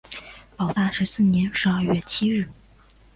[0.57, 2.49] 保大十四年十二月七日。